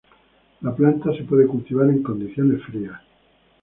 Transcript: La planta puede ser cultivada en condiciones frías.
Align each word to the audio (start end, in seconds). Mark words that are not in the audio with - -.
La 0.61 0.73
planta 0.75 1.11
puede 1.29 1.43
ser 1.43 1.47
cultivada 1.51 1.91
en 1.91 2.01
condiciones 2.01 2.63
frías. 2.63 2.99